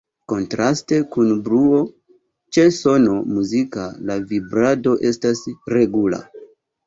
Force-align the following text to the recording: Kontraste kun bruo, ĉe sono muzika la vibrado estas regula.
Kontraste 0.31 0.97
kun 1.15 1.33
bruo, 1.47 1.81
ĉe 2.57 2.63
sono 2.79 3.19
muzika 3.35 3.85
la 4.11 4.17
vibrado 4.31 4.97
estas 5.11 5.45
regula. 5.77 6.23